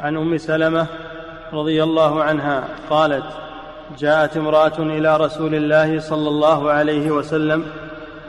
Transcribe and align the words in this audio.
عن 0.00 0.16
أم 0.16 0.38
سلمة 0.38 0.86
رضي 1.52 1.82
الله 1.82 2.22
عنها 2.22 2.64
قالت 2.90 3.24
جاءت 3.98 4.36
امرأة 4.36 4.78
إلى 4.78 5.16
رسول 5.16 5.54
الله 5.54 6.00
صلى 6.00 6.28
الله 6.28 6.70
عليه 6.70 7.10
وسلم 7.10 7.66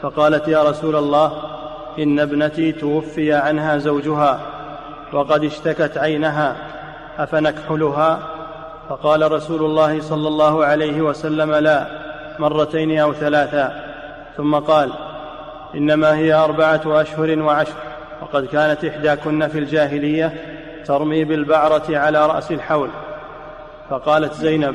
فقالت 0.02 0.48
يا 0.48 0.62
رسول 0.62 0.96
الله 0.96 1.32
إن 1.98 2.20
ابنتي 2.20 2.72
توفي 2.72 3.32
عنها 3.32 3.78
زوجها 3.78 4.40
وقد 5.12 5.44
اشتكت 5.44 5.98
عينها 5.98 6.56
أفنكحلها؟ 7.18 8.18
فقال 8.88 9.32
رسول 9.32 9.64
الله 9.64 10.00
صلى 10.00 10.28
الله 10.28 10.64
عليه 10.64 11.02
وسلم 11.02 11.54
لا 11.54 11.86
مرتين 12.38 12.98
أو 12.98 13.12
ثلاثا 13.12 13.84
ثم 14.36 14.54
قال 14.54 14.92
إنما 15.74 16.16
هي 16.16 16.34
أربعة 16.34 16.82
أشهر 16.86 17.38
وعشر 17.38 17.76
وقد 18.22 18.46
كانت 18.46 18.84
إحداكن 18.84 19.48
في 19.48 19.58
الجاهلية 19.58 20.51
ترمي 20.86 21.24
بالبعرة 21.24 21.82
على 21.88 22.26
رأس 22.26 22.50
الحول. 22.50 22.88
فقالت 23.90 24.34
زينب 24.34 24.74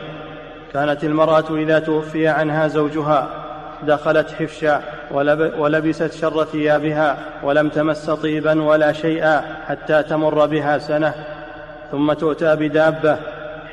كانت 0.74 1.04
المرأة 1.04 1.46
إذا 1.52 1.80
توفي 1.80 2.28
عنها 2.28 2.68
زوجها 2.68 3.28
دخلت 3.84 4.32
حفشا 4.32 4.82
ولبست 5.58 6.14
شر 6.14 6.44
ثيابها 6.44 7.18
ولم 7.44 7.70
تمس 7.70 8.10
طيبا 8.10 8.64
ولا 8.64 8.92
شيئا 8.92 9.44
حتى 9.68 10.04
تمر 10.04 10.46
بها 10.46 10.78
سنة. 10.78 11.14
ثم 11.92 12.14
تؤتى 12.14 12.56
بدابة 12.56 13.18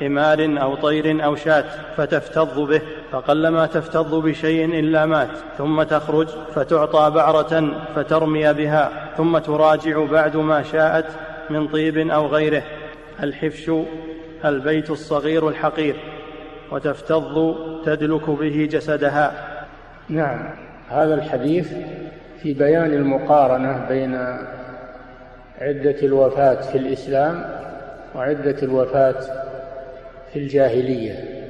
حمار 0.01 0.57
أو 0.63 0.75
طير 0.75 1.25
أو 1.25 1.37
شاة 1.37 1.65
فتفتض 1.97 2.61
به. 2.61 2.81
فقلما 3.13 3.67
تفتض 3.67 4.15
بشيء 4.15 4.65
إلا 4.65 5.07
مات. 5.07 5.29
ثم 5.59 5.83
تخرج 5.83 6.29
فتعطى 6.55 7.11
بعرة 7.11 7.71
فترمي 7.97 8.53
بها. 8.53 8.91
ثم 9.17 9.39
تراجع 9.39 10.05
بعد 10.05 10.37
ما 10.37 10.63
شاءت 10.63 11.07
من 11.51 11.69
طيب 11.69 11.99
أو 11.99 12.27
غيره 12.27 12.63
الحفش 13.23 13.71
البيت 14.45 14.91
الصغير 14.91 15.49
الحقير 15.49 15.97
وتفتض 16.73 17.57
تدلك 17.85 18.31
به 18.31 18.69
جسدها. 18.71 19.33
نعم 20.09 20.51
هذا 20.91 21.15
الحديث 21.15 21.73
في 22.43 22.55
بيان 22.55 22.93
المقارنة 22.93 23.87
بين 23.89 24.15
عدة 25.61 25.97
الوفاة 26.03 26.61
في 26.61 26.79
الإسلام 26.79 27.45
وعدة 28.15 28.63
الوفاة 28.63 29.21
في 30.33 30.39
الجاهلية 30.39 31.45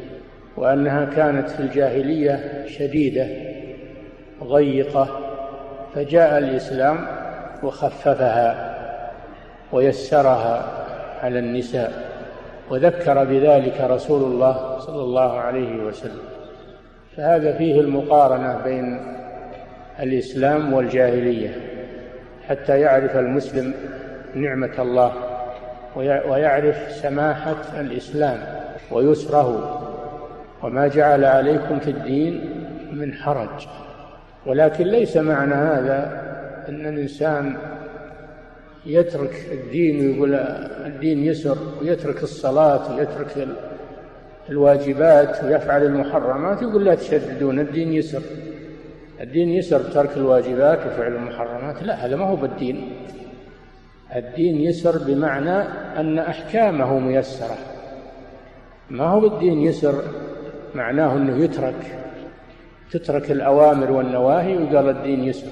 وأنها 0.56 1.04
كانت 1.04 1.50
في 1.50 1.60
الجاهلية 1.60 2.64
شديدة 2.66 3.26
ضيقة 4.44 5.20
فجاء 5.94 6.38
الإسلام 6.38 7.06
وخففها. 7.62 8.73
ويسرها 9.74 10.64
على 11.22 11.38
النساء 11.38 11.92
وذكر 12.70 13.24
بذلك 13.24 13.80
رسول 13.80 14.22
الله 14.22 14.78
صلى 14.78 15.02
الله 15.02 15.38
عليه 15.38 15.82
وسلم. 15.82 16.22
فهذا 17.16 17.56
فيه 17.58 17.80
المقارنة 17.80 18.60
بين 18.64 19.00
الإسلام 20.00 20.72
والجاهلية 20.72 21.56
حتى 22.48 22.80
يعرف 22.80 23.16
المسلم 23.16 23.74
نعمة 24.34 24.72
الله 24.78 25.12
ويعرف 26.28 26.92
سماحة 26.92 27.80
الإسلام 27.80 28.38
ويسره. 28.90 29.80
وما 30.62 30.88
جعل 30.88 31.24
عليكم 31.24 31.78
في 31.78 31.90
الدين 31.90 32.64
من 32.92 33.14
حرج. 33.14 33.66
ولكن 34.46 34.84
ليس 34.84 35.16
معنى 35.16 35.54
هذا 35.54 36.22
أن 36.68 36.86
الإنسان 36.86 37.56
يترك 38.86 39.34
الدين 39.52 40.00
ويقول 40.00 40.34
الدين 40.86 41.24
يسر 41.24 41.58
ويترك 41.80 42.22
الصلاة 42.22 42.96
ويترك 42.96 43.48
الواجبات 44.50 45.44
ويفعل 45.44 45.82
المحرمات 45.82 46.62
يقول 46.62 46.84
لا 46.84 46.94
تشددون 46.94 47.60
الدين 47.60 47.92
يسر. 47.92 48.22
الدين 49.20 49.48
يسر 49.48 49.80
ترك 49.80 50.16
الواجبات 50.16 50.78
وفعل 50.86 51.12
المحرمات. 51.12 51.82
لا 51.82 52.06
هذا 52.06 52.16
ما 52.16 52.24
هو 52.24 52.36
بالدين. 52.36 52.92
الدين 54.16 54.60
يسر 54.60 54.98
بمعنى 54.98 55.58
أن 56.00 56.18
أحكامه 56.18 56.98
ميسرة. 56.98 57.56
ما 58.90 59.04
هو 59.04 59.20
بالدين 59.20 59.60
يسر؟ 59.60 60.02
معناه 60.74 61.16
إنه 61.16 61.44
يترك. 61.44 61.98
تترك 62.90 63.30
الأوامر 63.30 63.92
والنواهي 63.92 64.56
وقال 64.56 64.88
الدين 64.88 65.24
يسر. 65.24 65.48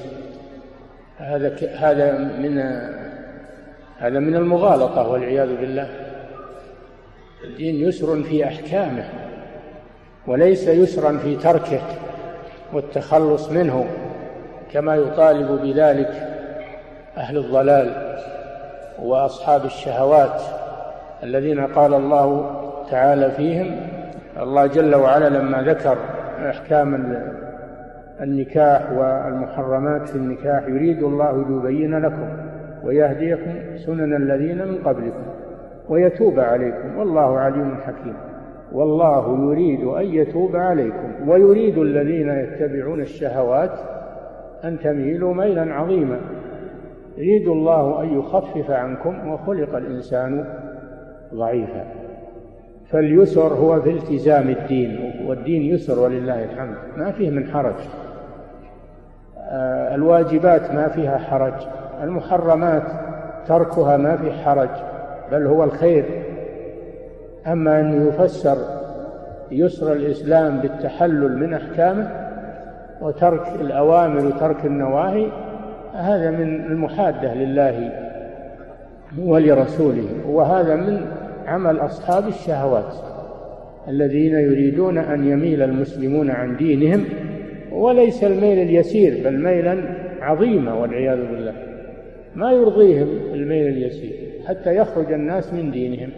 هذا 1.16 1.56
هذا 1.76 2.18
من 2.18 2.58
هذا 4.02 4.18
من 4.18 4.34
المغالطة 4.34 5.08
والعياذ 5.08 5.56
بالله. 5.56 5.88
الدين 7.44 7.74
يسر 7.74 8.22
في 8.22 8.44
أحكامه 8.44 9.04
وليس 10.26 10.68
يسرا 10.68 11.18
في 11.18 11.36
تركه 11.36 11.80
والتخلص 12.72 13.50
منه 13.50 13.86
كما 14.72 14.94
يطالب 14.94 15.62
بذلك 15.62 16.28
أهل 17.16 17.36
الضلال 17.36 18.16
وأصحاب 19.02 19.64
الشهوات 19.64 20.42
الذين 21.22 21.66
قال 21.66 21.94
الله 21.94 22.50
تعالى 22.90 23.30
فيهم. 23.30 23.80
الله 24.42 24.66
جل 24.66 24.94
وعلا 24.94 25.28
لما 25.28 25.62
ذكر 25.62 25.98
أحكام 26.50 26.94
النكاح 28.20 28.92
والمحرمات 28.92 30.08
في 30.08 30.16
النكاح 30.16 30.62
يريد 30.68 31.02
الله 31.02 31.44
ليبين 31.48 31.98
لكم 31.98 32.41
ويهديكم 32.84 33.76
سنن 33.76 34.16
الذين 34.16 34.58
من 34.68 34.78
قبلكم 34.84 35.22
ويتوب 35.88 36.40
عليكم 36.40 36.98
والله 36.98 37.38
عليم 37.38 37.76
حكيم 37.76 38.14
والله 38.72 39.50
يريد 39.50 39.84
أن 39.84 40.04
يتوب 40.04 40.56
عليكم 40.56 41.28
ويريد 41.28 41.78
الذين 41.78 42.28
يتبعون 42.28 43.00
الشهوات 43.00 43.72
أن 44.64 44.78
تميلوا 44.78 45.34
ميلا 45.34 45.74
عظيما 45.74 46.20
يريد 47.16 47.48
الله 47.48 48.02
أن 48.02 48.18
يخفف 48.18 48.70
عنكم 48.70 49.28
وخلق 49.28 49.76
الإنسان 49.76 50.44
ضعيفا 51.34 51.84
فاليسر 52.90 53.54
هو 53.54 53.80
في 53.80 53.90
التزام 53.90 54.48
الدين 54.48 55.12
والدين 55.26 55.62
يسر 55.62 55.98
ولله 55.98 56.44
الحمد 56.44 56.76
ما 56.96 57.12
فيه 57.12 57.30
من 57.30 57.46
حرج. 57.46 57.74
آه، 59.38 59.94
الواجبات 59.94 60.74
ما 60.74 60.88
فيها 60.88 61.18
حرج. 61.18 61.54
المحرمات 62.02 62.82
تركها 63.48 63.96
ما 63.96 64.16
في 64.16 64.32
حرج 64.32 64.68
بل 65.32 65.46
هو 65.46 65.64
الخير. 65.64 66.04
أما 67.46 67.80
أن 67.80 68.08
يفسر 68.08 68.56
يسر 69.50 69.92
الإسلام 69.92 70.58
بالتحلل 70.58 71.38
من 71.38 71.54
أحكامه 71.54 72.10
وترك 73.00 73.48
الأوامر 73.60 74.26
وترك 74.26 74.64
النواهي 74.64 75.26
هذا 75.94 76.30
من 76.30 76.64
المحادة 76.64 77.34
لله 77.34 77.92
ولرسوله. 79.18 80.08
وهذا 80.26 80.76
من 80.76 81.06
عمل 81.46 81.80
أصحاب 81.80 82.28
الشهوات 82.28 82.94
الذين 83.88 84.32
يريدون 84.32 84.98
أن 84.98 85.24
يميل 85.24 85.62
المسلمون 85.62 86.30
عن 86.30 86.56
دينهم 86.56 87.04
وليس 87.72 88.24
الميل 88.24 88.58
اليسير 88.58 89.24
بل 89.24 89.42
ميلا 89.44 89.76
عظيما 90.20 90.72
والعياذ 90.72 91.18
بالله. 91.18 91.71
ما 92.36 92.52
يرضيهم 92.52 93.08
الميل 93.34 93.66
اليسير 93.66 94.12
حتى 94.48 94.76
يخرج 94.76 95.12
الناس 95.12 95.54
من 95.54 95.70
دينهم. 95.70 96.10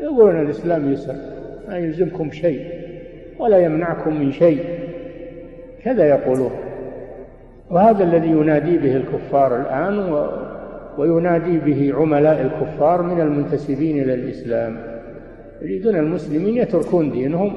يقولون 0.00 0.40
الإسلام 0.40 0.92
يسر 0.92 1.14
ما 1.68 1.78
يلزمكم 1.78 2.30
شيء 2.30 2.64
ولا 3.38 3.58
يمنعكم 3.58 4.20
من 4.20 4.32
شيء. 4.32 4.64
كذا 5.84 6.08
يقولون. 6.08 6.50
وهذا 7.70 8.04
الذي 8.04 8.28
ينادي 8.28 8.78
به 8.78 8.96
الكفار 8.96 9.60
الآن 9.60 10.26
وينادي 10.98 11.58
به 11.58 11.94
عملاء 11.94 12.42
الكفار 12.42 13.02
من 13.02 13.20
المنتسبين 13.20 14.02
إلى 14.02 14.14
الإسلام. 14.14 14.76
يريدون 15.62 15.96
المسلمين 15.96 16.56
يتركون 16.56 17.10
دينهم. 17.10 17.52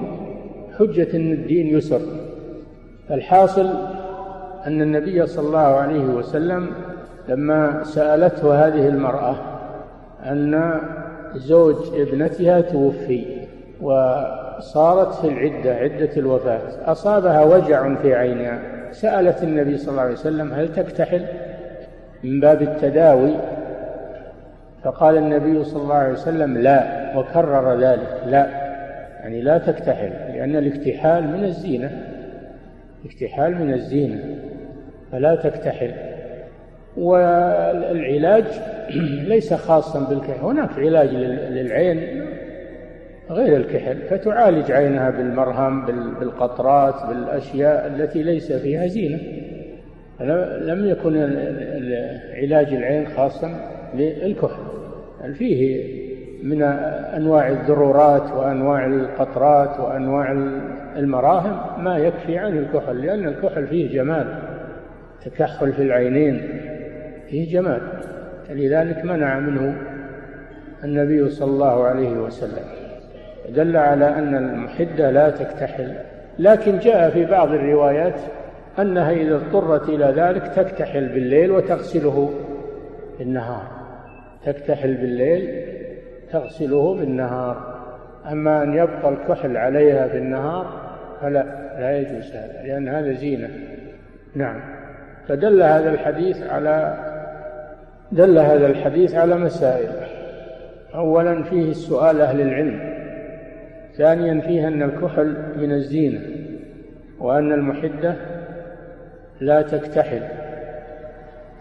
حجة 0.79 1.17
أن 1.17 1.31
الدين 1.31 1.67
يسر. 1.67 2.01
الحاصل 3.11 3.67
أن 4.67 4.81
النبي 4.81 5.25
صلى 5.27 5.47
الله 5.47 5.59
عليه 5.59 6.05
وسلم 6.05 6.67
لما 7.31 7.83
سألته 7.83 8.67
هذه 8.67 8.87
المرأة 8.87 9.35
أن 10.25 10.79
زوج 11.35 11.75
ابنتها 12.01 12.61
توفي 12.61 13.25
وصارت 13.81 15.13
في 15.13 15.27
العدة 15.27 15.75
عدة 15.75 16.09
الوفاة 16.17 16.61
أصابها 16.85 17.43
وجع 17.43 17.95
في 17.95 18.15
عينها 18.15 18.59
سألت 18.91 19.43
النبي 19.43 19.77
صلى 19.77 19.91
الله 19.91 20.01
عليه 20.01 20.13
وسلم 20.13 20.53
هل 20.53 20.75
تكتحل؟ 20.75 21.25
من 22.23 22.39
باب 22.39 22.61
التداوي 22.61 23.33
فقال 24.83 25.17
النبي 25.17 25.63
صلى 25.63 25.83
الله 25.83 25.95
عليه 25.95 26.13
وسلم 26.13 26.57
لا 26.57 27.11
وكرر 27.17 27.79
ذلك 27.79 28.21
لا 28.25 28.47
يعني 29.19 29.41
لا 29.41 29.57
تكتحل 29.57 30.09
لأن 30.09 30.55
الاكتحال 30.55 31.27
من 31.27 31.43
الزينة 31.43 31.91
الاكتحال 33.05 33.55
من 33.55 33.73
الزينة 33.73 34.23
فلا 35.11 35.35
تكتحل. 35.35 36.10
والعلاج 36.97 38.45
ليس 39.27 39.53
خاصا 39.53 40.09
بالكحل. 40.09 40.45
هناك 40.45 40.69
علاج 40.77 41.09
للعين 41.49 42.25
غير 43.29 43.57
الكحل 43.57 43.97
فتعالج 43.97 44.71
عينها 44.71 45.09
بالمرهم 45.09 45.85
بالقطرات 46.19 46.95
بالأشياء 47.09 47.87
التي 47.87 48.23
ليس 48.23 48.51
فيها 48.51 48.87
زينة. 48.87 49.19
لم 50.61 50.89
يكن 50.89 51.17
علاج 52.33 52.73
العين 52.73 53.07
خاصا 53.07 53.51
للكحل. 53.95 54.63
بل 55.23 55.33
فيه 55.33 55.83
من 56.43 56.61
أنواع 57.15 57.49
الذرورات 57.49 58.31
وأنواع 58.31 58.85
القطرات 58.85 59.79
وأنواع 59.79 60.31
المراهم 60.97 61.83
ما 61.83 61.97
يكفي 61.97 62.37
عن 62.37 62.57
الكحل 62.57 63.01
لأن 63.01 63.27
الكحل 63.27 63.67
فيه 63.67 63.93
جمال 63.93 64.25
تكحل 65.25 65.73
في 65.73 65.81
العينين. 65.81 66.60
فيه 67.31 67.51
جمال 67.51 67.81
فلذلك 68.47 69.05
منع 69.05 69.39
منه 69.39 69.77
النبي 70.83 71.29
صلى 71.29 71.51
الله 71.51 71.83
عليه 71.83 72.11
وسلم. 72.11 72.63
دل 73.49 73.77
على 73.77 74.07
أن 74.07 74.35
المحدة 74.35 75.11
لا 75.11 75.29
تكتحل. 75.29 75.93
لكن 76.39 76.79
جاء 76.79 77.09
في 77.09 77.25
بعض 77.25 77.51
الروايات 77.51 78.19
أنها 78.79 79.11
إذا 79.11 79.35
اضطرت 79.35 79.89
إلى 79.89 80.05
ذلك 80.05 80.47
تكتحل 80.55 81.07
بالليل 81.07 81.51
وتغسله 81.51 82.33
بالنهار. 83.19 83.67
تكتحل 84.45 84.93
بالليل 84.93 85.65
تغسله 86.31 86.95
بالنهار. 86.95 87.81
أما 88.31 88.63
أن 88.63 88.73
يبقى 88.73 89.09
الكحل 89.09 89.57
عليها 89.57 90.07
في 90.07 90.17
النهار 90.17 90.91
فلا 91.21 91.43
لا 91.79 91.97
يجوز 91.97 92.31
هذا 92.31 92.63
لأن 92.63 92.87
هذا 92.87 93.11
زينة. 93.11 93.49
نعم. 94.35 94.61
فدل 95.27 95.63
هذا 95.63 95.89
الحديث 95.89 96.43
على 96.43 97.10
دل 98.11 98.39
هذا 98.39 98.67
الحديث 98.67 99.15
على 99.15 99.35
مسائل. 99.35 99.89
أولا 100.95 101.43
فيه 101.43 101.71
السؤال 101.71 102.21
أهل 102.21 102.41
العلم. 102.41 102.79
ثانيا 103.97 104.41
فيه 104.41 104.67
أن 104.67 104.83
الكحل 104.83 105.37
من 105.57 105.71
الزينة 105.71 106.21
وأن 107.19 107.51
المحدة 107.51 108.15
لا 109.41 109.61
تكتحل. 109.61 110.21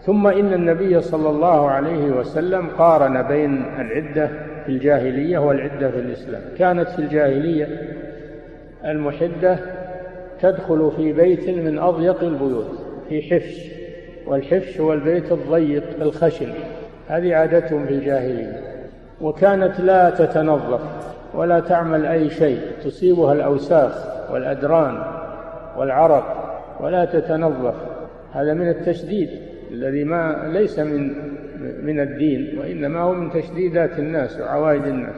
ثم 0.01 0.27
إن 0.27 0.53
النبي 0.53 1.01
صلى 1.01 1.29
الله 1.29 1.69
عليه 1.69 2.11
وسلم 2.11 2.67
قارن 2.67 3.21
بين 3.21 3.63
العدة 3.79 4.29
في 4.65 4.69
الجاهلية 4.69 5.37
والعدة 5.37 5.91
في 5.91 5.99
الإسلام. 5.99 6.41
كانت 6.57 6.89
في 6.89 6.99
الجاهلية 6.99 7.67
المحدة 8.85 9.57
تدخل 10.41 10.91
في 10.97 11.13
بيت 11.13 11.49
من 11.49 11.79
أضيق 11.79 12.23
البيوت 12.23 12.85
في 13.09 13.21
حفش. 13.21 13.80
والحفش 14.27 14.79
هو 14.79 14.93
البيت 14.93 15.31
الضيق 15.31 15.83
الخشن 16.01 16.53
هذه 17.07 17.35
عادتهم 17.35 17.85
في 17.85 17.93
الجاهلية. 17.93 18.61
وكانت 19.21 19.79
لا 19.79 20.09
تتنظف 20.09 20.81
ولا 21.33 21.59
تعمل 21.59 22.05
أي 22.05 22.29
شيء 22.29 22.59
تصيبها 22.83 23.33
الأوساخ 23.33 23.93
والأدران 24.31 25.03
والعرق 25.77 26.57
ولا 26.79 27.05
تتنظف. 27.05 27.75
هذا 28.33 28.53
من 28.53 28.69
التشديد 28.69 29.29
الذي 29.71 30.03
ما 30.03 30.49
ليس 30.53 30.79
من 30.79 31.13
من 31.83 31.99
الدين 31.99 32.59
وإنما 32.59 32.99
هو 32.99 33.13
من 33.13 33.31
تشديدات 33.31 33.99
الناس 33.99 34.39
وعوائد 34.39 34.85
الناس. 34.85 35.15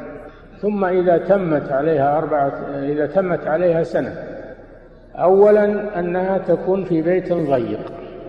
ثم 0.62 0.86
إذا 0.86 1.18
تمت 1.18 1.72
عليها 1.72 2.18
أربعة 2.18 2.54
إذا 2.84 3.06
تمت 3.06 3.48
عليها 3.48 3.84
سنة 3.84 4.16
أولا 5.16 6.00
أنها 6.00 6.38
تكون 6.38 6.84
في 6.84 7.02
بيت 7.02 7.34
ضيق. 7.34 7.80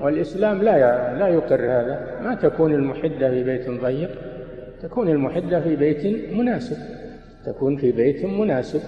والإسلام 0.05 0.63
لا 0.63 0.79
لا 1.19 1.29
يقر 1.29 1.61
هذا. 1.61 2.21
ما 2.23 2.35
تكون 2.35 2.75
المحدة 2.75 3.31
في 3.31 3.45
بيت 3.45 3.71
ضيق 3.71 4.11
تكون 4.83 5.09
المحدة 5.09 5.61
في 5.61 5.77
بيت 5.77 6.33
مناسب. 6.33 6.77
تكون 7.47 7.77
في 7.77 7.93
بيت 7.93 8.25
مناسب 8.25 8.81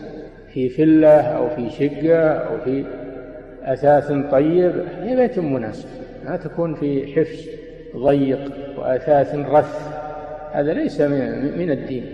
في 0.52 0.68
فلة 0.68 1.20
أو 1.20 1.48
في 1.48 1.70
شقة 1.70 2.18
أو 2.18 2.58
في 2.64 2.84
أثاث 3.64 4.12
طيب 4.30 4.72
في 5.02 5.16
بيت 5.16 5.38
مناسب. 5.38 5.88
ما 6.26 6.36
تكون 6.36 6.74
في 6.74 7.14
حفش 7.14 7.48
ضيق 7.96 8.52
وأثاث 8.78 9.34
رث. 9.34 9.88
هذا 10.52 10.72
ليس 10.72 11.00
من 11.00 11.70
الدين. 11.70 12.06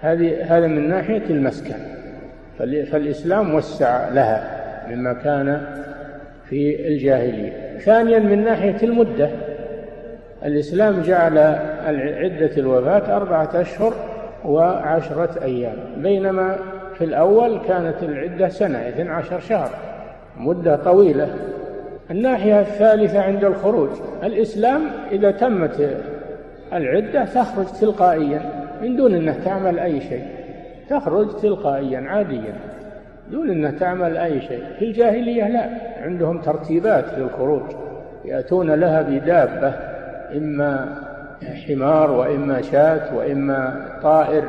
هذه 0.00 0.56
هذا 0.56 0.66
من 0.66 0.88
ناحية 0.88 1.24
المسكن. 1.30 1.74
فالإسلام 2.58 3.54
وسع 3.54 4.08
لها 4.08 4.64
مما 4.90 5.12
كان 5.12 5.66
في 6.48 6.88
الجاهلية. 6.88 7.63
ثانيا 7.78 8.18
من 8.18 8.44
ناحية 8.44 8.76
المدة. 8.82 9.30
الإسلام 10.44 11.02
جعل 11.02 11.38
عدة 12.18 12.50
الوفاة 12.56 13.16
أربعة 13.16 13.50
أشهر 13.54 13.94
وعشرة 14.44 15.42
أيام. 15.42 15.76
بينما 15.96 16.56
في 16.94 17.04
الأول 17.04 17.60
كانت 17.68 18.02
العدة 18.02 18.48
سنة 18.48 18.78
اثنى 18.78 19.10
عشر 19.10 19.40
شهر 19.40 19.70
مدة 20.36 20.76
طويلة. 20.76 21.28
الناحية 22.10 22.60
الثالثة 22.60 23.22
عند 23.22 23.44
الخروج 23.44 23.90
الإسلام 24.22 24.82
إذا 25.12 25.30
تمت 25.30 25.90
العدة 26.72 27.24
تخرج 27.24 27.66
تلقائيا 27.80 28.40
من 28.82 28.96
دون 28.96 29.14
أنها 29.14 29.36
تعمل 29.44 29.78
أي 29.78 30.00
شيء 30.00 30.24
تخرج 30.90 31.36
تلقائيا 31.36 32.00
عاديا. 32.00 32.54
دون 33.30 33.50
أنها 33.50 33.70
تعمل 33.70 34.16
أي 34.16 34.40
شيء. 34.40 34.62
في 34.78 34.84
الجاهلية 34.84 35.48
لا. 35.48 35.68
عندهم 36.02 36.40
ترتيبات 36.40 37.04
للخروج. 37.18 37.62
يأتون 38.24 38.70
لها 38.70 39.02
بدابة 39.02 39.74
إما 40.36 40.98
حمار 41.66 42.10
وإما 42.10 42.62
شاة 42.62 43.16
وإما 43.16 43.86
طائر 44.02 44.44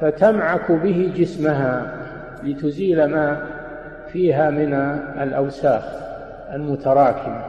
فتمعك 0.00 0.72
به 0.72 1.12
جسمها 1.16 1.92
لتزيل 2.42 3.04
ما 3.04 3.46
فيها 4.12 4.50
من 4.50 4.74
الأوساخ 5.22 5.82
المتراكمة. 6.54 7.42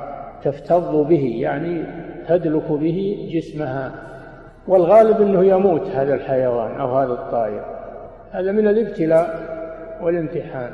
تفتض 0.43 1.07
به 1.07 1.37
يعني 1.39 1.83
تدلك 2.27 2.71
به 2.71 3.29
جسمها. 3.33 3.91
والغالب 4.67 5.21
أنه 5.21 5.43
يموت 5.43 5.87
هذا 5.95 6.13
الحيوان 6.13 6.79
أو 6.79 6.97
هذا 6.97 7.13
الطائر. 7.13 7.65
هذا 8.31 8.51
من 8.51 8.67
الابتلاء. 8.67 9.50
والامتحان. 10.03 10.69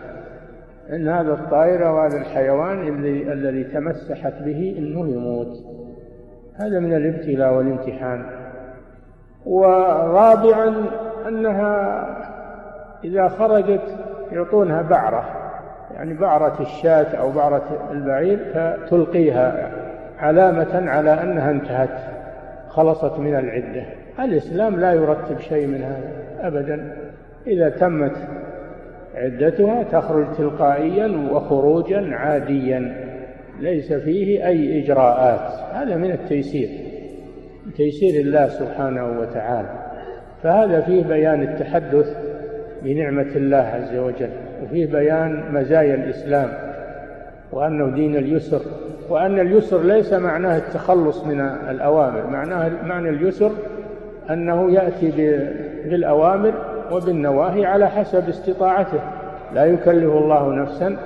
أن 0.90 1.08
هذا 1.08 1.34
الطائر 1.34 1.88
أو 1.88 2.00
هذا 2.00 2.18
الحيوان 2.18 2.88
الذي 2.88 3.34
الذي 3.34 3.64
تمسحت 3.64 4.34
به 4.34 4.76
أنه 4.78 5.08
يموت. 5.08 5.64
هذا 6.56 6.80
من 6.80 6.94
الابتلاء 6.94 7.54
والامتحان. 7.54 8.26
ورابعا 9.46 10.86
أنها 11.28 12.06
إذا 13.04 13.28
خرجت 13.28 13.98
يعطونها 14.31 14.81
بعرة. 14.81 15.24
يعني 15.96 16.14
بعرة 16.14 16.62
الشاة 16.62 17.16
أو 17.16 17.31
بعرة 17.31 17.88
البعير 17.92 18.40
فتلقيها 18.54 19.72
علامة 20.19 20.90
على 20.90 21.24
أنها 21.24 21.52
انتهت 21.52 22.00
خلصت 22.69 23.19
من 23.19 23.36
العدة. 23.36 23.84
الإسلام 24.19 24.76
لا 24.76 24.94
يرتب 24.94 25.40
شيء 25.40 25.68
من 25.68 25.84
هذا 25.84 26.48
أبدا. 26.48 26.98
إذا 27.48 27.69
تمت 27.69 28.16
عدتها 29.18 29.83
تخرج 29.83 30.26
تلقائيا 30.38 31.30
وخروجا 31.31 32.09
عاديا 32.16 33.07
ليس 33.59 33.94
فيه 33.94 34.47
أي 34.47 34.83
إجراءات. 34.83 35.52
هذا 35.74 35.95
من 35.95 36.12
التيسير 36.12 36.69
تيسير 37.78 38.21
الله 38.21 38.47
سبحانه 38.47 39.19
وتعالى. 39.19 39.69
فهذا 40.44 40.81
فيه 40.81 41.04
بيان 41.04 41.44
التحدث 41.44 42.18
بنعمة 42.83 43.36
الله 43.36 43.57
عز 43.57 43.95
وجل 43.95 44.30
وفيه 44.64 44.86
بيان 44.86 45.44
مزايا 45.52 45.95
الإسلام 45.95 46.50
وأنه 47.52 47.95
دين 47.95 48.16
اليسر. 48.16 48.62
وأن 49.09 49.40
اليسر 49.40 49.83
ليس 49.83 50.14
معناه 50.14 50.57
التخلص 50.57 51.24
من 51.24 51.40
الأوامر 51.42 52.28
معناه 52.28 52.71
معنى 52.83 53.09
اليسر 53.09 53.52
أنه 54.30 54.71
يأتي 54.71 55.12
بالأوامر 55.86 56.54
وبالنواهي 56.92 57.66
على 57.66 57.90
حسب 57.90 58.30
استطاعته. 58.30 59.00
لا 59.54 59.66
يكلف 59.66 60.14
الله 60.14 60.50
نفسا 60.50 60.98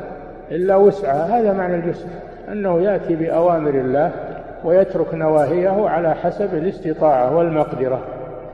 إلا 0.52 0.76
وسعها. 0.76 1.40
هذا 1.40 1.54
معنى 1.54 1.76
اليسر 1.76 2.08
أنه 2.52 2.82
يأتي 2.82 3.16
بأوامر 3.16 3.70
الله 3.70 4.12
ويترك 4.64 5.14
نواهيه 5.14 5.90
على 5.90 6.16
حسب 6.16 6.56
الاستطاعة 6.56 7.38
والمقدرة. 7.38 8.00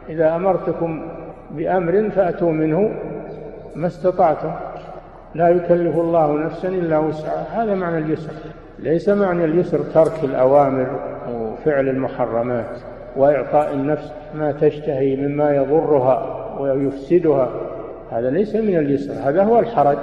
إذا 0.09 0.35
أمرتكم 0.35 1.01
بأمر 1.51 2.09
فأتوا 2.15 2.51
منه 2.51 2.91
ما 3.75 3.87
استطعتم. 3.87 4.51
لا 5.35 5.49
يكلف 5.49 5.95
الله 5.95 6.33
نفسا 6.33 6.67
إلا 6.67 6.97
وسعها. 6.97 7.63
هذا 7.63 7.75
معنى 7.75 7.97
اليسر 7.97 8.33
ليس 8.79 9.09
معنى 9.09 9.45
اليسر 9.45 9.79
ترك 9.79 10.23
الأوامر 10.23 10.87
وفعل 11.33 11.89
المحرمات 11.89 12.79
وإعطاء 13.15 13.73
النفس 13.73 14.13
ما 14.35 14.51
تشتهي 14.51 15.15
مما 15.15 15.55
يضرها. 15.55 16.46
ويفسدها. 16.61 17.49
هذا 18.11 18.29
ليس 18.29 18.55
من 18.55 18.77
اليسر 18.77 19.13
هذا 19.29 19.43
هو 19.43 19.59
الحرج 19.59 19.97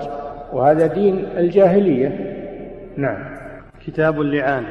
وهذا 0.53 0.87
دين 0.87 1.27
الجاهلية. 1.37 2.35
نعم. 2.97 3.25
كتاب 3.87 4.21
اللعان. 4.21 4.65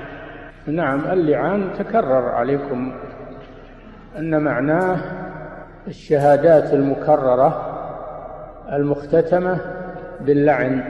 نعم 0.67 0.99
اللعان 1.11 1.69
تكرر 1.79 2.29
عليكم 2.29 2.91
أن 4.17 4.41
معناه 4.41 4.97
الشهادات 5.87 6.73
المكررة 6.73 7.69
المختتمة 8.73 9.57
باللعن 10.21 10.83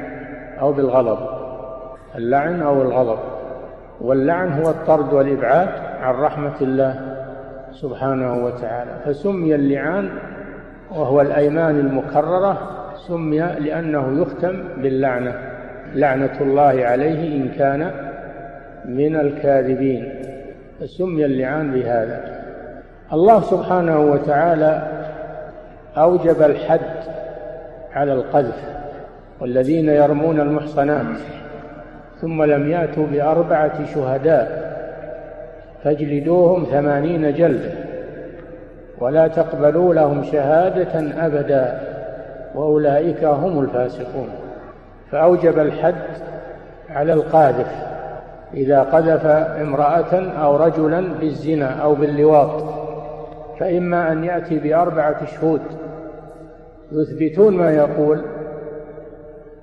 أو 0.59 0.73
بالغضب. 0.73 1.19
اللعن 2.15 2.61
أو 2.61 2.81
الغضب. 2.81 3.19
واللعن 4.01 4.63
هو 4.63 4.69
الطرد 4.69 5.13
والإبعاد 5.13 5.69
عن 6.01 6.13
رحمة 6.13 6.61
الله 6.61 6.95
سبحانه 7.71 8.45
وتعالى. 8.45 8.91
فسمي 9.05 9.55
اللعان 9.55 10.09
وهو 10.91 11.21
الأيمان 11.21 11.79
المكررة 11.79 12.69
سمي 13.07 13.39
لأنه 13.39 14.21
يختم 14.21 14.63
باللعنة 14.77 15.35
لعنة 15.95 16.41
الله 16.41 16.85
عليه 16.85 17.35
إن 17.37 17.49
كان 17.49 17.91
من 18.85 19.15
الكاذبين. 19.15 20.13
فسمي 20.79 21.25
اللعان 21.25 21.71
بهذا. 21.71 22.43
الله 23.13 23.41
سبحانه 23.41 23.99
وتعالى 23.99 24.87
أوجب 25.97 26.41
الحد 26.41 26.79
على 27.93 28.13
القذف 28.13 28.63
والذين 29.41 29.89
يرمون 29.89 30.39
المحصنات 30.39 31.17
ثم 32.21 32.43
لم 32.43 32.71
يأتوا 32.71 33.07
بأربعة 33.07 33.93
شهداء 33.93 34.73
فاجلدوهم 35.83 36.63
ثمانين 36.63 37.33
جلدة 37.33 37.71
ولا 38.99 39.27
تقبلوا 39.27 39.93
لهم 39.93 40.23
شهادة 40.23 41.25
أبدا 41.25 41.79
وأولئك 42.55 43.23
هم 43.23 43.59
الفاسقون. 43.59 44.29
فأوجب 45.11 45.59
الحد 45.59 45.95
على 46.89 47.13
القاذف 47.13 47.67
إذا 48.53 48.81
قذف 48.81 49.25
امرأة 49.61 50.13
أو 50.43 50.55
رجلا 50.55 51.01
بالزنا 51.19 51.69
أو 51.69 51.95
باللواط 51.95 52.63
فإما 53.59 54.11
أن 54.11 54.23
يأتي 54.23 54.59
بأربعة 54.59 55.25
شهود 55.25 55.61
يثبتون 56.91 57.57
ما 57.57 57.71
يقول 57.71 58.21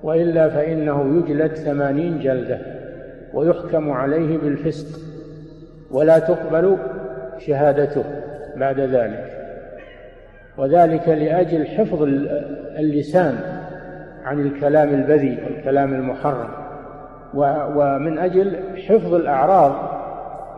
وإلا 0.03 0.49
فإنه 0.49 1.17
يجلد 1.17 1.55
ثمانين 1.55 2.19
جلدة 2.19 2.59
ويحكم 3.33 3.91
عليه 3.91 4.37
بالفسق 4.37 4.99
ولا 5.91 6.19
تقبل 6.19 6.77
شهادته. 7.37 8.03
بعد 8.55 8.79
ذلك. 8.79 9.37
وذلك 10.57 11.09
لأجل 11.09 11.67
حفظ 11.67 12.03
اللسان 12.79 13.39
عن 14.25 14.39
الكلام 14.39 14.89
البذيء 14.89 15.43
والكلام 15.45 15.93
المحرم 15.93 16.49
ومن 17.75 18.17
أجل 18.17 18.59
حفظ 18.87 19.13
الأعراض 19.13 19.71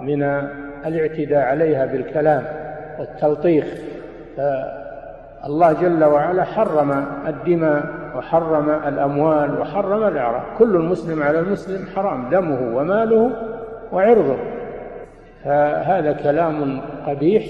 من 0.01 0.23
الاعتداء 0.85 1.45
عليها 1.45 1.85
بالكلام 1.85 2.43
والتلطيخ. 2.99 3.65
الله 5.45 5.73
جل 5.73 6.03
وعلا 6.03 6.43
حرم 6.43 7.05
الدماء 7.27 7.83
وحرم 8.17 8.69
الأموال 8.69 9.61
وحرم 9.61 10.07
الأعراض. 10.07 10.43
كل 10.57 10.75
المسلم 10.75 11.23
على 11.23 11.39
المسلم 11.39 11.85
حرام 11.95 12.29
دمه 12.29 12.77
وماله 12.77 13.31
وعرضه. 13.91 14.37
فهذا 15.43 16.13
كلام 16.13 16.81
قبيح 17.07 17.43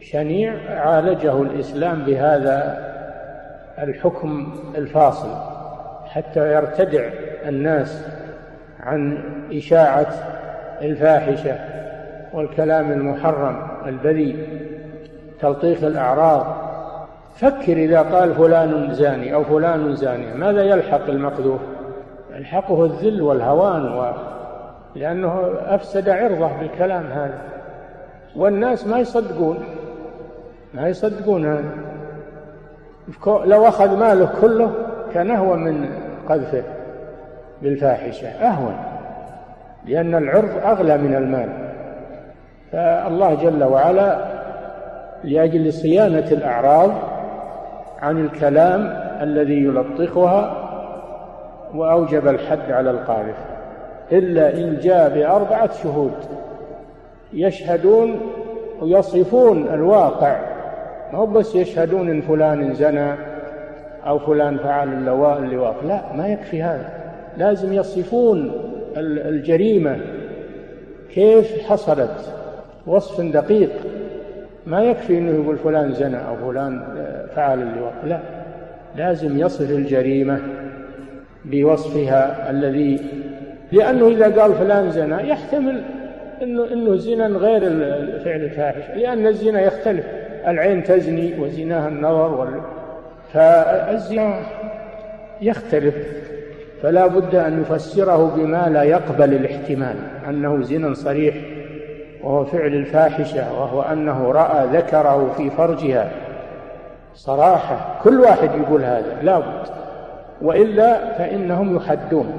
شنيع 0.00 0.54
عالجه 0.68 1.42
الإسلام 1.42 2.02
بهذا 2.02 2.90
الحكم 3.78 4.52
الفاصل 4.76 5.34
حتى 6.06 6.54
يرتدع 6.54 7.08
الناس 7.48 8.06
عن 8.80 9.18
إشاعة 9.52 10.06
الفاحشة 10.82 11.58
والكلام 12.32 12.92
المحرم 12.92 13.68
البذيء 13.86 14.48
تلطيخ 15.40 15.84
الأعراض. 15.84 16.56
فكر 17.36 17.72
إذا 17.72 18.02
قال 18.02 18.34
فلان 18.34 18.94
زاني 18.94 19.34
أو 19.34 19.44
فلان 19.44 19.96
زانية 19.96 20.34
ماذا 20.34 20.62
يلحق 20.62 21.08
المقذوف؟ 21.08 21.60
يلحقه 22.36 22.84
الذل 22.84 23.22
والهوان 23.22 23.92
و... 23.92 24.12
لأنه 24.94 25.52
أفسد 25.66 26.08
عرضه 26.08 26.50
بالكلام 26.60 27.06
هذا. 27.06 27.38
والناس 28.36 28.86
ما 28.86 28.98
يصدقون. 28.98 29.64
ما 30.74 30.88
يصدقون. 30.88 31.46
هذا 31.46 31.64
لو 33.26 33.68
أخذ 33.68 33.96
ماله 33.96 34.30
كله 34.40 34.70
كان 35.14 35.30
أهون 35.30 35.58
من 35.58 35.88
قذفه 36.28 36.62
بالفاحشة 37.62 38.28
أهون 38.28 38.76
لأن 39.86 40.14
العرض 40.14 40.50
أغلى 40.64 40.98
من 40.98 41.14
المال. 41.14 41.48
فالله 42.72 43.34
جل 43.34 43.64
وعلا 43.64 44.18
لأجل 45.24 45.72
صيانة 45.72 46.32
الأعراض 46.32 46.90
عن 48.02 48.24
الكلام 48.24 48.80
الذي 49.22 49.64
يلطخها 49.64 50.56
وأوجب 51.74 52.28
الحد 52.28 52.72
على 52.72 52.90
القاذف. 52.90 53.36
إلا 54.12 54.54
إن 54.54 54.78
جاء 54.78 55.08
بأربعة 55.08 55.72
شهود 55.82 56.14
يشهدون 57.32 58.20
ويصفون 58.80 59.68
الواقع 59.74 60.49
ما 61.12 61.18
هو 61.18 61.26
بس 61.26 61.54
يشهدون 61.54 62.10
إن 62.10 62.20
فلان 62.20 62.74
زنى 62.74 63.14
أو 64.06 64.18
فلان 64.18 64.58
فعل 64.58 64.88
اللواء 64.88 65.38
اللواء. 65.38 65.76
لا 65.88 66.00
ما 66.16 66.28
يكفي 66.28 66.62
هذا. 66.62 66.88
لازم 67.38 67.72
يصفون 67.72 68.52
الجريمة. 68.96 69.98
كيف 71.14 71.66
حصلت؟ 71.68 72.34
وصف 72.86 73.20
دقيق. 73.20 73.70
ما 74.66 74.82
يكفي 74.82 75.18
إنه 75.18 75.42
يقول 75.42 75.56
فلان 75.56 75.92
زنى 75.92 76.16
أو 76.16 76.50
فلان 76.50 76.82
فعل 77.34 77.62
اللواء. 77.62 77.94
لا 78.04 78.20
لازم 78.96 79.38
يصف 79.38 79.70
الجريمة 79.70 80.40
بوصفها 81.44 82.50
الذي 82.50 83.00
لأنه 83.72 84.08
إذا 84.08 84.42
قال 84.42 84.54
فلان 84.54 84.90
زنى 84.90 85.28
يحتمل 85.28 85.82
انه 86.42 86.72
إنه 86.72 86.96
زنا 86.96 87.26
غير 87.26 87.60
فعل 88.24 88.40
الفاحش 88.40 88.96
لأن 88.96 89.26
الزنا 89.26 89.60
يختلف. 89.60 90.04
العين 90.46 90.84
تزني 90.84 91.40
وزناها 91.40 91.88
النظر 91.88 92.32
وال... 92.32 92.60
فالزنا 93.32 94.40
يختلف 95.40 95.94
فلا 96.82 97.06
بد 97.06 97.34
أن 97.34 97.60
يفسره 97.60 98.32
بما 98.36 98.68
لا 98.68 98.82
يقبل 98.82 99.34
الاحتمال 99.34 99.96
أنه 100.28 100.62
زنا 100.62 100.94
صريح 100.94 101.34
وهو 102.22 102.44
فعل 102.44 102.74
الفاحشة 102.74 103.60
وهو 103.60 103.82
أنه 103.82 104.32
رأى 104.32 104.66
ذكره 104.66 105.32
في 105.36 105.50
فرجها. 105.50 106.10
صراحة 107.14 108.00
كل 108.04 108.20
واحد 108.20 108.50
يقول 108.54 108.84
هذا 108.84 109.16
لا 109.22 109.38
بد. 109.38 109.66
وإلا 110.42 111.14
فإنهم 111.18 111.76
يحدون 111.76 112.32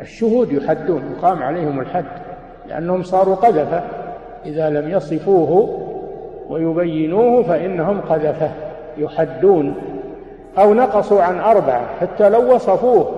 الشهود 0.00 0.52
يحدون 0.52 1.02
يقام 1.18 1.42
عليهم 1.42 1.80
الحد 1.80 2.04
لأنهم 2.68 3.02
صاروا 3.02 3.34
قذفة 3.34 3.82
إذا 4.46 4.70
لم 4.70 4.90
يصفوه 4.90 5.85
ويبينوه 6.48 7.42
فإنهم 7.42 8.00
قذفة 8.00 8.50
يحدون 8.98 9.74
أو 10.58 10.74
نقصوا 10.74 11.22
عن 11.22 11.40
أربعة 11.40 11.86
حتى 12.00 12.28
لو 12.28 12.54
وصفوه 12.54 13.12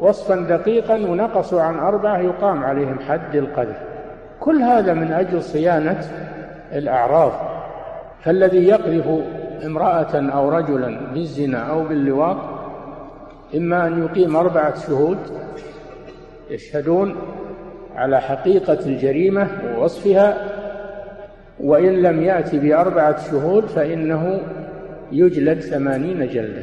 وصفا 0.00 0.36
دقيقا 0.36 0.94
ونقصوا 0.94 1.62
عن 1.62 1.78
أربعة 1.78 2.18
يقام 2.18 2.64
عليهم 2.64 2.98
حد 3.08 3.36
القذف. 3.36 3.76
كل 4.40 4.62
هذا 4.62 4.94
من 4.94 5.12
أجل 5.12 5.42
صيانة 5.42 6.00
الأعراض. 6.72 7.32
فالذي 8.22 8.68
يقذف 8.68 9.06
امرأة 9.66 10.30
أو 10.32 10.48
رجلا 10.48 11.00
بالزنا 11.14 11.58
أو 11.58 11.84
باللواط 11.84 12.36
إما 13.54 13.86
أن 13.86 14.04
يقيم 14.04 14.36
أربعة 14.36 14.74
شهود 14.86 15.18
يشهدون 16.50 17.16
على 17.96 18.20
حقيقة 18.20 18.78
الجريمة 18.86 19.48
ووصفها 19.78 20.45
وإن 21.60 22.02
لم 22.02 22.22
يأتي 22.22 22.58
بأربعة 22.58 23.30
شهود 23.30 23.66
فإنه 23.66 24.40
يجلد 25.12 25.60
ثمانين 25.60 26.28
جلدة 26.28 26.62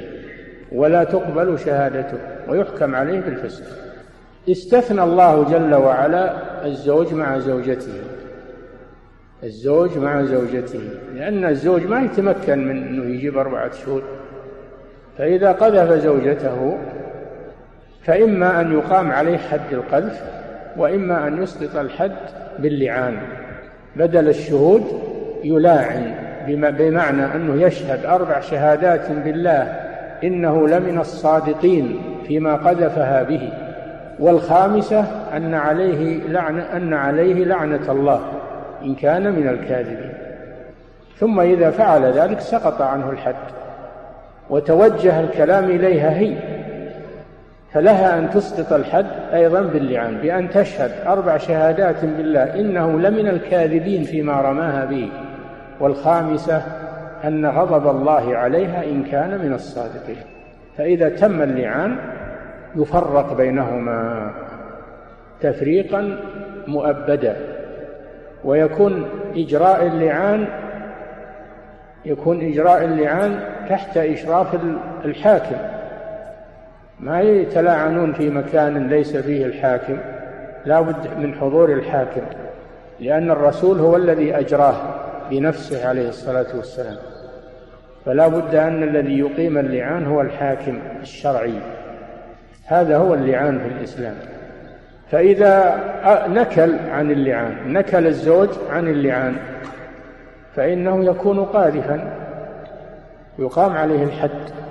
ولا 0.72 1.04
تقبل 1.04 1.60
شهادته 1.60 2.18
ويحكم 2.48 2.96
عليه 2.96 3.20
بالفسق. 3.20 3.64
استثنى 4.50 5.04
الله 5.04 5.44
جل 5.44 5.74
وعلا 5.74 6.34
الزوج 6.66 7.14
مع 7.14 7.40
زوجته 7.40 7.94
الزوج 9.44 9.98
مع 9.98 10.24
زوجته 10.24 10.80
لأن 11.16 11.46
الزوج 11.46 11.86
ما 11.86 12.02
يتمكن 12.02 12.68
من 12.68 12.88
أنه 12.88 13.16
يجيب 13.16 13.38
أربعة 13.38 13.72
شهود. 13.72 14.04
فإذا 15.18 15.52
قذف 15.52 16.04
زوجته 16.04 16.78
فإما 18.04 18.62
أن 18.62 18.74
يقام 18.74 19.12
عليه 19.12 19.38
حد 19.38 19.74
القذف 19.74 20.24
وإما 20.78 21.28
أن 21.28 21.44
يسقط 21.44 21.76
الحد 21.76 22.16
باللعان. 22.60 23.18
بدل 23.96 24.30
الشهود 24.30 24.84
يلاعن 25.44 26.14
بمعنى 26.48 27.26
أنه 27.36 27.62
يشهد 27.64 28.06
أربع 28.06 28.40
شهادات 28.40 29.12
بالله 29.12 29.62
إنه 30.24 30.68
لمن 30.68 31.00
الصادقين 31.00 32.00
فيما 32.28 32.56
قذفها 32.56 33.24
به. 33.24 33.50
والخامسة 34.20 35.06
أن 35.38 35.54
عليه 35.54 36.28
لعنة 36.28 36.64
أن 36.76 36.94
عليه 36.94 37.46
لعنة 37.46 37.92
الله 37.92 38.22
إن 38.84 38.96
كان 38.96 39.32
من 39.32 39.48
الكاذبين. 39.48 40.14
ثم 41.18 41.40
إذا 41.40 41.72
فعل 41.72 42.06
ذلك 42.06 42.40
سقط 42.40 42.82
عنه 42.82 43.10
الحد. 43.10 43.36
وتوجه 44.50 45.20
الكلام 45.20 45.64
إليها 45.64 46.18
هي. 46.20 46.53
فلها 47.74 48.20
أن 48.20 48.30
تسقط 48.30 48.74
الحد 48.74 49.06
أيضا 49.34 49.62
باللعان 49.62 50.18
بأن 50.18 50.50
تشهد 50.50 50.92
أربع 51.08 51.38
شهادات 51.38 52.06
بالله 52.06 52.60
إنه 52.60 53.00
لمن 53.00 53.28
الكاذبين 53.28 54.04
فيما 54.04 54.42
رماها 54.42 54.86
به. 54.86 55.10
والخامسة 55.80 56.62
أن 57.24 57.46
غضب 57.46 57.88
الله 57.88 58.38
عليها 58.38 58.84
إن 58.84 59.04
كان 59.04 59.46
من 59.46 59.54
الصادقين. 59.54 60.24
فإذا 60.78 61.10
تم 61.10 61.42
اللعان 61.42 61.98
يفرق 62.76 63.34
بينهما 63.38 64.32
تفريقا 65.42 66.18
مؤبدا. 66.68 67.36
ويكون 68.44 69.06
إجراء 69.36 69.88
اللعان 69.88 70.48
يكون 72.06 72.42
إجراء 72.42 72.84
اللعان 72.84 73.40
تحت 73.70 73.98
إشراف 73.98 74.48
الحاكم. 75.06 75.73
ما 77.04 77.22
يتلاعنون 77.22 78.14
في 78.14 78.30
مكان 78.30 78.88
ليس 78.88 79.18
فيه 79.18 79.46
الحاكم. 79.46 79.98
لا 80.66 80.82
بد 80.82 81.08
من 81.18 81.36
حضور 81.36 81.74
الحاكم 81.74 82.22
لأن 83.00 83.32
الرسول 83.32 83.80
هو 83.80 83.96
الذي 83.96 84.40
أجراه 84.40 84.76
بنفسه 85.30 85.88
عليه 85.88 86.10
الصلاة 86.10 86.46
والسلام. 86.56 86.98
فلا 88.06 88.28
بد 88.28 88.56
أن 88.56 88.84
الذي 88.84 89.20
يقيم 89.20 89.58
اللعان 89.58 90.06
هو 90.06 90.22
الحاكم 90.22 90.80
الشرعي. 91.02 91.54
هذا 92.66 92.98
هو 92.98 93.14
اللعان 93.14 93.60
في 93.60 93.68
الإسلام. 93.68 94.16
فإذا 95.12 95.84
نكل 96.28 96.76
عن 96.92 97.12
اللعان 97.12 97.74
نكل 97.74 98.08
الزوج 98.08 98.50
عن 98.70 98.88
اللعان 98.88 99.36
فإنه 100.56 101.06
يكون 101.06 101.46
قاذفا 101.46 102.14
يقام 103.40 103.72
عليه 103.72 104.04
الحد. 104.04 104.63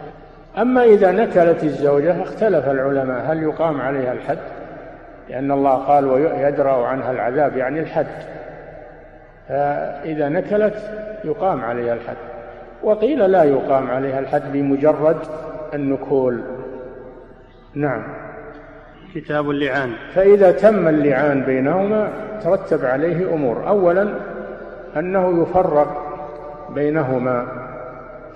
أما 0.58 0.84
إذا 0.84 1.12
نكلت 1.12 1.64
الزوجة 1.64 2.22
اختلف 2.22 2.68
العلماء 2.68 3.32
هل 3.32 3.42
يقام 3.42 3.80
عليها 3.80 4.12
الحد؟ 4.12 4.38
لأن 5.28 5.52
الله 5.52 5.74
قال 5.74 6.04
ويدرأ 6.04 6.86
عنها 6.86 7.10
العذاب 7.10 7.56
يعني 7.56 7.80
الحد. 7.80 8.06
فإذا 9.48 10.28
نكلت 10.28 10.74
يقام 11.24 11.64
عليها 11.64 11.94
الحد. 11.94 12.16
وقيل 12.82 13.30
لا 13.30 13.44
يقام 13.44 13.90
عليها 13.90 14.18
الحد 14.18 14.52
بمجرد 14.52 15.16
النكول. 15.74 16.40
نعم. 17.74 18.02
كتاب 19.14 19.50
اللعان. 19.50 19.92
فإذا 20.14 20.52
تم 20.52 20.88
اللعان 20.88 21.42
بينهما 21.42 22.08
ترتب 22.42 22.84
عليه 22.84 23.34
أمور. 23.34 23.68
أولا 23.68 24.14
أنه 24.96 25.42
يفرق 25.42 26.02
بينهما. 26.74 27.61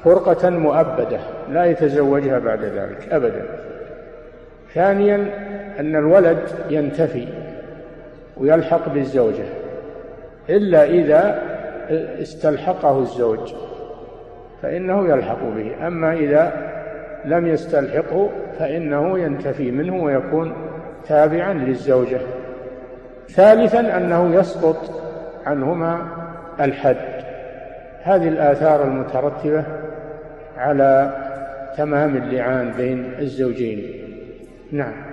فرقة 0.06 0.50
مؤبدة 0.50 1.18
لا 1.50 1.64
يتزوجها 1.64 2.38
بعد 2.38 2.64
ذلك 2.64 3.12
أبدا. 3.12 3.42
ثانيا 4.74 5.16
أن 5.80 5.96
الولد 5.96 6.38
ينتفي 6.70 7.28
ويلحق 8.36 8.88
بالزوجة 8.88 9.44
إلا 10.48 10.84
إذا 10.84 11.42
استلحقه 12.22 12.98
الزوج 12.98 13.54
فإنه 14.62 15.08
يلحق 15.08 15.42
به. 15.56 15.86
أما 15.86 16.12
إذا 16.12 16.52
لم 17.24 17.46
يستلحقه 17.46 18.30
فإنه 18.58 19.18
ينتفي 19.18 19.70
منه 19.70 20.04
ويكون 20.04 20.52
تابعا 21.08 21.52
للزوجة. 21.52 22.18
ثالثا 23.28 23.96
أنه 23.96 24.34
يسقط 24.34 25.02
عنهما 25.46 25.98
الحد. 26.60 26.96
هذه 28.02 28.28
الآثار 28.28 28.84
المترتبة 28.84 29.64
على 30.56 31.16
تمام 31.76 32.16
اللعان 32.16 32.72
بين 32.76 33.14
الزوجين. 33.18 33.92
نعم. 34.72 35.05